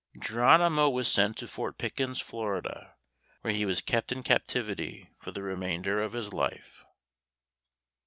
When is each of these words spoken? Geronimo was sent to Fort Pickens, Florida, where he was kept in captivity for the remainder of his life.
Geronimo 0.17 0.89
was 0.89 1.07
sent 1.07 1.37
to 1.37 1.47
Fort 1.47 1.77
Pickens, 1.77 2.19
Florida, 2.19 2.95
where 3.41 3.53
he 3.53 3.67
was 3.67 3.81
kept 3.83 4.11
in 4.11 4.23
captivity 4.23 5.11
for 5.19 5.29
the 5.29 5.43
remainder 5.43 6.01
of 6.01 6.13
his 6.13 6.33
life. 6.33 6.83